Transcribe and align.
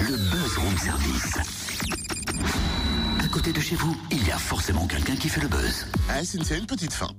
le 0.00 0.16
buzz 0.16 0.56
room 0.56 0.78
service. 0.78 1.36
À 3.22 3.28
côté 3.28 3.52
de 3.52 3.60
chez 3.60 3.76
vous, 3.76 3.96
il 4.10 4.26
y 4.26 4.30
a 4.30 4.38
forcément 4.38 4.86
quelqu'un 4.86 5.16
qui 5.16 5.28
fait 5.28 5.40
le 5.40 5.48
buzz. 5.48 5.86
Ah, 6.08 6.24
Cynthia, 6.24 6.56
une 6.56 6.66
petite 6.66 6.92
fin. 6.92 7.10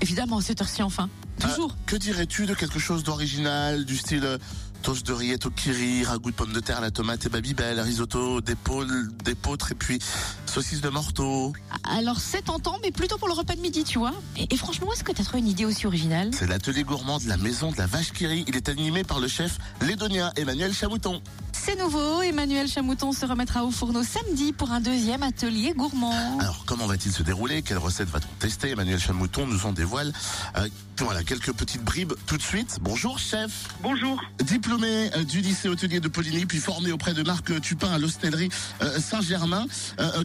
Évidemment, 0.00 0.40
cette 0.40 0.60
heure-ci 0.60 0.82
enfin. 0.82 1.08
Toujours. 1.38 1.74
Ah, 1.78 1.82
que 1.86 1.96
dirais-tu 1.96 2.46
de 2.46 2.54
quelque 2.54 2.78
chose 2.78 3.04
d'original, 3.04 3.84
du 3.84 3.96
style 3.96 4.24
euh, 4.24 4.38
toast 4.82 5.06
de 5.06 5.12
rillettes 5.12 5.46
au 5.46 5.50
kiri, 5.50 6.04
ragoût 6.04 6.30
de 6.30 6.36
pommes 6.36 6.52
de 6.52 6.60
terre 6.60 6.78
à 6.78 6.80
la 6.80 6.90
tomate 6.90 7.24
et 7.26 7.28
babybel, 7.28 7.80
risotto 7.80 8.40
d'épaule, 8.40 9.08
d'épeautre 9.24 9.72
et 9.72 9.74
puis 9.74 9.98
saucisse 10.46 10.80
de 10.80 10.88
morteau 10.88 11.52
Alors 11.84 12.20
c'est 12.20 12.42
tentant, 12.42 12.78
mais 12.82 12.90
plutôt 12.90 13.16
pour 13.16 13.28
le 13.28 13.34
repas 13.34 13.54
de 13.56 13.60
midi, 13.60 13.84
tu 13.84 13.98
vois. 13.98 14.14
Et, 14.36 14.52
et 14.52 14.56
franchement, 14.56 14.92
est-ce 14.92 15.04
que 15.04 15.12
t'as 15.12 15.24
trouvé 15.24 15.38
une 15.38 15.48
idée 15.48 15.64
aussi 15.64 15.86
originale? 15.86 16.30
C'est 16.34 16.46
l'atelier 16.46 16.84
gourmand 16.84 17.18
de 17.18 17.28
la 17.28 17.36
maison 17.36 17.70
de 17.72 17.78
la 17.78 17.86
vache 17.86 18.12
Kiri. 18.12 18.44
Il 18.46 18.56
est 18.56 18.68
animé 18.68 19.04
par 19.04 19.20
le 19.20 19.28
chef 19.28 19.58
lédonien 19.80 20.32
Emmanuel 20.36 20.74
Chamouton. 20.74 21.22
C'est 21.66 21.78
nouveau, 21.78 22.20
Emmanuel 22.20 22.68
Chamouton 22.68 23.12
se 23.12 23.24
remettra 23.24 23.64
au 23.64 23.70
fourneau 23.70 24.02
samedi 24.02 24.52
pour 24.52 24.70
un 24.70 24.80
deuxième 24.82 25.22
atelier 25.22 25.72
gourmand. 25.74 26.38
Alors, 26.38 26.64
comment 26.66 26.86
va-t-il 26.86 27.10
se 27.10 27.22
dérouler? 27.22 27.62
Quelle 27.62 27.78
recette 27.78 28.10
va-t-on 28.10 28.28
tester? 28.38 28.68
Emmanuel 28.70 29.00
Chamouton 29.00 29.46
nous 29.46 29.64
en 29.64 29.72
dévoile 29.72 30.12
euh, 30.58 30.68
voilà, 30.98 31.24
quelques 31.24 31.52
petites 31.52 31.82
bribes 31.82 32.12
tout 32.26 32.36
de 32.36 32.42
suite. 32.42 32.76
Bonjour, 32.82 33.18
chef. 33.18 33.68
Bonjour. 33.82 34.22
Diplômé 34.44 35.10
euh, 35.16 35.24
du 35.24 35.40
lycée 35.40 35.68
hôtelier 35.70 36.00
de 36.00 36.08
Poligny, 36.08 36.44
puis 36.44 36.58
formé 36.58 36.92
auprès 36.92 37.14
de 37.14 37.22
Marc 37.22 37.58
Tupin 37.62 37.90
à 37.90 37.98
l'hostellerie 37.98 38.50
euh, 38.82 38.98
Saint-Germain. 39.00 39.66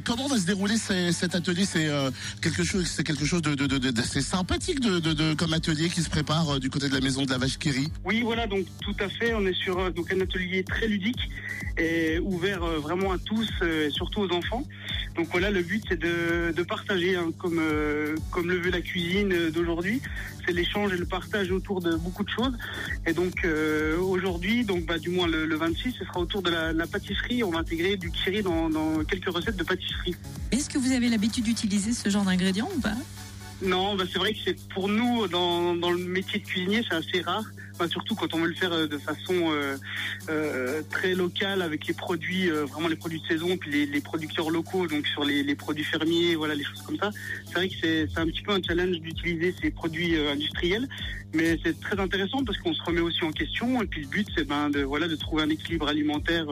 Comment 0.03 0.27
va 0.27 0.37
se 0.37 0.45
dérouler 0.45 0.77
ces- 0.77 1.13
cet 1.13 1.35
atelier? 1.35 1.65
C'est 1.65 1.87
euh, 1.87 2.11
quelque 2.41 2.63
chose, 2.63 2.85
c'est 2.85 3.05
quelque 3.05 3.25
chose 3.25 3.41
de, 3.41 3.55
de, 3.55 3.65
de- 3.65 3.77
de- 3.77 3.91
d'assez 3.91 4.21
sympathique 4.21 4.81
de, 4.81 4.99
de, 4.99 5.13
de- 5.13 5.33
comme 5.35 5.53
atelier 5.53 5.89
qui 5.89 6.03
se 6.03 6.09
prépare 6.09 6.55
euh, 6.55 6.59
du 6.59 6.69
côté 6.69 6.89
de 6.89 6.93
la 6.93 7.01
maison 7.01 7.23
de 7.23 7.31
la 7.31 7.37
vache 7.37 7.57
Kiri. 7.57 7.87
Oui, 8.03 8.21
voilà, 8.23 8.45
donc 8.45 8.65
tout 8.81 8.95
à 8.99 9.07
fait. 9.07 9.33
On 9.33 9.45
est 9.45 9.53
sur 9.55 9.79
euh, 9.79 9.89
donc 9.89 10.11
un 10.11 10.19
atelier 10.19 10.63
très 10.65 10.87
ludique 10.87 11.28
et 11.79 12.19
ouvert 12.19 12.63
euh, 12.63 12.79
vraiment 12.79 13.11
à 13.11 13.17
tous, 13.17 13.49
euh, 13.61 13.87
et 13.87 13.89
surtout 13.91 14.21
aux 14.21 14.31
enfants. 14.31 14.63
Donc 15.15 15.27
voilà, 15.31 15.49
le 15.49 15.61
but 15.61 15.83
c'est 15.89 15.99
de, 15.99 16.63
partager, 16.63 17.15
hein, 17.15 17.31
comme 17.37 17.59
euh, 17.59 18.15
comme 18.31 18.49
le 18.49 18.57
veut 18.57 18.69
la 18.69 18.81
cuisine 18.81 19.49
d'aujourd'hui. 19.49 20.01
C'est 20.45 20.53
l'échange 20.53 20.93
et 20.93 20.97
le 20.97 21.05
partage 21.05 21.51
autour 21.51 21.81
de 21.81 21.95
beaucoup 21.95 22.23
de 22.23 22.29
choses. 22.29 22.53
Et 23.05 23.13
donc 23.13 23.45
aujourd'hui, 23.99 24.63
donc 24.63 24.85
bah, 24.85 24.97
du 24.97 25.09
moins 25.09 25.27
le, 25.27 25.45
le 25.45 25.55
26, 25.55 25.95
ce 25.99 26.05
sera 26.05 26.19
autour 26.19 26.41
de 26.41 26.49
la, 26.49 26.73
la 26.73 26.87
pâtisserie. 26.87 27.43
On 27.43 27.51
va 27.51 27.59
intégrer 27.59 27.97
du 27.97 28.09
kiri 28.09 28.41
dans, 28.41 28.69
dans 28.69 29.03
quelques 29.03 29.29
recettes 29.29 29.57
de 29.57 29.63
pâtisserie. 29.63 30.15
Est-ce 30.51 30.69
que 30.69 30.77
vous 30.77 30.91
avez 30.91 31.09
l'habitude 31.09 31.43
d'utiliser 31.43 31.93
ce 31.93 32.09
genre 32.09 32.23
d'ingrédients 32.23 32.69
ou 32.75 32.79
pas? 32.79 32.95
Non, 33.61 33.95
bah 33.95 34.05
c'est 34.11 34.19
vrai 34.19 34.33
que 34.33 34.39
c'est 34.45 34.57
pour 34.69 34.87
nous 34.87 35.27
dans, 35.27 35.75
dans 35.75 35.91
le 35.91 35.97
métier 35.97 36.39
de 36.39 36.45
cuisinier, 36.45 36.81
c'est 36.89 36.95
assez 36.95 37.21
rare. 37.21 37.43
Surtout 37.87 38.15
quand 38.15 38.33
on 38.33 38.39
veut 38.39 38.47
le 38.47 38.53
faire 38.53 38.73
euh, 38.73 38.87
de 38.87 38.97
façon 38.97 39.51
euh, 39.51 39.77
euh, 40.29 40.81
très 40.89 41.13
locale 41.13 41.61
avec 41.61 41.87
les 41.87 41.93
produits, 41.93 42.49
vraiment 42.49 42.87
les 42.87 42.95
produits 42.95 43.21
de 43.21 43.27
saison, 43.27 43.57
puis 43.57 43.85
les, 43.85 44.01
producteurs 44.01 44.49
locaux, 44.49 44.87
donc 44.87 45.07
sur 45.07 45.23
les, 45.23 45.55
produits 45.55 45.83
fermiers, 45.83 46.35
voilà 46.35 46.55
les 46.55 46.63
choses 46.63 46.81
comme 46.81 46.97
ça. 46.97 47.11
C'est 47.47 47.53
vrai 47.53 47.69
que 47.69 47.75
c'est 47.81 48.17
un 48.17 48.25
petit 48.25 48.41
peu 48.41 48.51
un 48.51 48.61
challenge 48.65 48.99
d'utiliser 48.99 49.53
ces 49.61 49.71
produits 49.71 50.17
industriels, 50.17 50.87
mais 51.33 51.59
c'est 51.63 51.79
très 51.79 51.99
intéressant 51.99 52.43
parce 52.43 52.57
qu'on 52.57 52.73
se 52.73 52.81
remet 52.83 53.01
aussi 53.01 53.23
en 53.23 53.31
question. 53.31 53.81
Et 53.81 53.85
puis 53.85 54.01
le 54.01 54.07
but, 54.07 54.27
c'est 54.35 54.47
ben 54.47 54.69
de 54.69 54.81
voilà 54.81 55.07
de 55.07 55.15
trouver 55.15 55.43
un 55.43 55.49
équilibre 55.49 55.87
alimentaire 55.87 56.45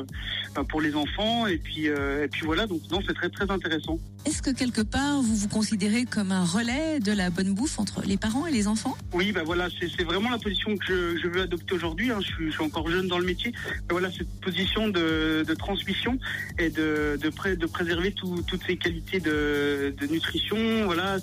ben, 0.55 0.64
pour 0.66 0.81
les 0.81 0.94
enfants. 0.95 1.47
Et 1.47 1.58
puis 1.58 1.86
et 1.86 2.27
puis 2.31 2.45
voilà, 2.45 2.67
donc 2.67 2.81
non, 2.92 2.99
c'est 3.05 3.14
très 3.14 3.30
très 3.30 3.49
intéressant. 3.49 3.97
Est-ce 4.25 4.42
que 4.42 4.52
quelque 4.52 4.81
part 4.81 5.21
vous 5.21 5.36
vous 5.36 5.47
considérez 5.47 6.05
comme 6.05 6.31
un 6.31 6.45
relais 6.45 6.97
de 7.00 7.12
la 7.12 7.30
bonne 7.30 7.53
bouffe 7.53 7.80
entre 7.80 8.02
les 8.06 8.17
parents 8.17 8.45
et 8.48 8.52
les 8.52 8.67
enfants? 8.67 8.98
Oui, 9.14 9.31
bah 9.31 9.44
voilà, 9.45 9.67
c'est 9.80 10.03
vraiment 10.03 10.30
la 10.30 10.38
position 10.38 10.76
que 10.78 11.17
je, 11.22 11.28
veux 11.28 11.42
adopter 11.42 11.73
aujourd'hui. 11.76 12.12
hein. 12.12 12.20
Je, 12.22 12.50
suis, 12.52 12.62
encore 12.62 12.89
jeune 12.89 13.08
dans 13.08 13.20
le 13.20 13.26
métier. 13.26 13.52
Mais 13.56 13.92
voilà, 13.92 14.12
cette 14.12 14.30
position 14.42 14.88
de, 14.89 15.44
transmission 15.58 16.17
et 16.59 16.70
de, 16.70 17.17
de, 17.22 17.30
pré- 17.30 17.56
de 17.56 17.66
préserver 17.66 18.12
tout- 18.12 18.44
toutes 18.48 18.64
ces 18.66 18.78
qualités 18.78 19.20
de, 19.20 19.94
de 20.00 20.08
nutrition, 20.08 20.58
voilà, 20.86 21.17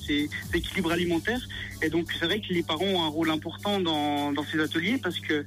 alimentaire. 0.90 1.40
Et 1.82 1.88
donc, 1.90 2.10
c'est 2.18 2.24
vrai 2.24 2.40
que 2.40 2.52
les 2.52 2.62
parents 2.62 2.84
ont 2.86 3.02
un 3.04 3.08
rôle 3.08 3.30
important 3.30 3.80
dans, 3.80 4.32
dans 4.32 4.44
ces 4.44 4.60
ateliers 4.60 4.98
parce 5.02 5.20
que 5.20 5.44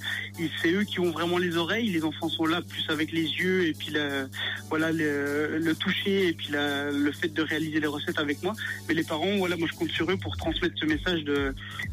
c'est 0.62 0.72
eux 0.72 0.84
qui 0.84 1.00
ont 1.00 1.12
vraiment 1.12 1.38
les 1.38 1.58
oreilles. 1.58 1.90
Les 1.90 2.04
enfants 2.04 2.30
sont 2.30 2.46
là 2.46 2.62
plus 2.62 2.86
avec 2.90 3.12
les 3.12 3.24
yeux 3.24 3.68
et 3.68 3.74
puis 3.74 3.94
voilà, 4.70 4.92
le, 4.92 5.74
toucher 5.80 6.28
et 6.30 6.34
puis 6.34 6.50
le 6.52 7.12
fait 7.12 7.34
de 7.34 7.42
réaliser 7.42 7.80
les 7.80 7.88
recettes 7.88 8.20
avec 8.20 8.44
moi. 8.44 8.54
Mais 8.88 8.94
les 8.94 9.04
parents, 9.04 9.38
voilà, 9.38 9.58
moi 9.58 9.68
je 9.72 9.78
compte 9.78 9.92
sur 9.92 10.10
eux 10.12 10.17
pour 10.18 10.36
transmettre 10.38 10.76
ce 10.80 10.86
message 10.86 11.24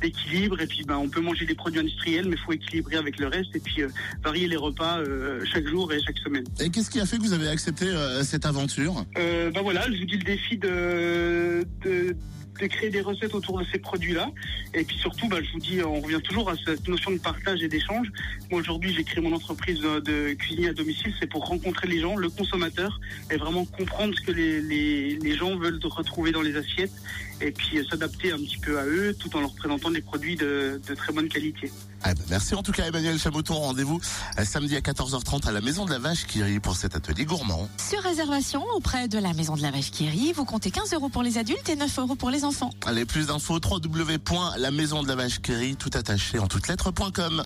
d'équilibre 0.01 0.61
et 0.61 0.67
puis 0.67 0.85
ben, 0.85 0.97
on 0.97 1.09
peut 1.09 1.21
manger 1.21 1.47
des 1.47 1.55
produits 1.55 1.81
industriels 1.81 2.29
mais 2.29 2.37
il 2.37 2.39
faut 2.39 2.53
équilibrer 2.53 2.97
avec 2.97 3.19
le 3.19 3.29
reste 3.29 3.55
et 3.55 3.61
puis 3.61 3.83
euh, 3.83 3.89
varier 4.23 4.49
les 4.49 4.57
repas 4.57 4.99
euh, 4.99 5.45
chaque 5.45 5.67
jour 5.67 5.93
et 5.93 6.01
chaque 6.01 6.19
semaine. 6.19 6.45
Et 6.61 6.71
qu'est-ce 6.71 6.91
qui 6.91 7.01
a 7.01 7.07
fait 7.07 7.17
que 7.17 7.23
vous 7.23 7.33
avez 7.33 7.49
accepté 7.49 7.87
euh, 7.87 8.23
cette 8.23 8.47
aventure? 8.47 9.05
Ben 9.15 9.63
voilà, 9.63 9.83
je 9.91 9.99
vous 9.99 10.07
dis 10.07 10.17
le 10.17 10.25
défi 10.25 10.57
de, 10.57 11.65
de, 11.83 12.17
de 12.61 12.67
créer 12.67 12.91
des 12.91 13.01
recettes 13.01 13.35
autour 13.35 13.59
de 13.59 13.65
ces 13.73 13.79
produits-là. 13.79 14.31
Et 14.75 14.85
puis 14.85 14.97
surtout, 14.99 15.29
ben, 15.29 15.43
je 15.45 15.53
vous 15.53 15.61
dis, 15.61 15.83
on 15.83 16.01
revient 16.01 16.21
toujours 16.23 16.51
à 16.51 16.55
cette 16.65 16.87
notion 16.89 17.11
de 17.11 17.19
partage 17.19 17.63
et 17.63 17.69
d'échange. 17.69 18.09
Moi 18.51 18.61
aujourd'hui, 18.61 18.93
j'ai 18.95 19.05
créé 19.05 19.23
mon 19.23 19.33
entreprise 19.33 19.81
de, 19.81 20.01
de 20.01 20.33
cuisinier 20.35 20.69
à 20.69 20.73
domicile, 20.73 21.13
c'est 21.19 21.27
pour 21.27 21.45
rencontrer 21.45 21.89
les 21.89 22.01
gens, 22.01 22.17
le 22.17 22.31
consommateur, 22.31 23.01
et 23.31 23.37
vraiment 23.37 23.65
comprendre 23.65 24.15
ce 24.17 24.21
que 24.21 24.33
les, 24.33 24.61
les, 24.61 25.17
les 25.17 25.37
gens 25.37 25.57
veulent 25.57 25.81
retrouver 25.85 26.33
dans 26.33 26.43
les 26.43 26.57
assiettes, 26.57 26.93
et 27.41 27.51
puis 27.51 27.79
euh, 27.79 27.85
s'adapter 27.91 28.33
un 28.33 28.39
petit 28.39 28.59
peu 28.59 28.79
à 28.79 28.87
eux, 28.87 29.15
tout 29.19 29.35
en 29.37 29.41
leur 29.41 29.55
présentant 29.55 29.91
des 29.91 30.01
produits 30.01 30.37
de, 30.37 30.81
de 30.87 30.95
très 30.95 31.13
bonne 31.13 31.29
qualité. 31.29 31.71
Ah 32.03 32.15
ben, 32.15 32.23
Merci 32.31 32.55
en 32.55 32.63
tout 32.63 32.73
cas 32.73 32.87
Emmanuel 32.87 33.19
Chamouton. 33.19 33.55
Rendez-vous 33.55 34.01
euh, 34.39 34.45
samedi 34.45 34.77
à 34.77 34.81
14h30 34.81 35.49
à 35.49 35.53
la 35.53 35.61
maison 35.61 35.87
de 35.87 35.91
la 35.91 35.99
vache 35.99 36.27
Kiri 36.27 36.61
pour 36.61 36.77
cet 36.77 36.97
atelier 36.97 37.25
gourmand. 37.25 37.69
Sur 37.79 38.03
réservation 38.03 38.63
auprès 38.77 39.09
de 39.09 39.19
la 39.19 39.33
maison 39.33 39.57
de 39.57 39.63
la 39.63 39.71
vache 39.71 39.91
Kiri, 39.91 40.33
vous 40.33 40.45
comptez 40.45 40.71
15 40.71 40.93
euros 40.93 41.09
pour 41.09 41.23
les 41.23 41.39
adultes 41.39 41.69
et 41.69 41.77
9 41.77 41.99
euros 41.99 42.15
pour 42.15 42.31
les 42.31 42.44
enfants. 42.44 42.44
Allez, 42.87 43.07
plus 43.07 43.27
d'infos, 43.27 43.59
www.lamaisondelavachequerie, 43.59 45.77
tout 45.77 45.91
attaché 45.95 46.39
en 46.39 46.47
toutes 46.47 46.69
lettres.com. 46.69 47.43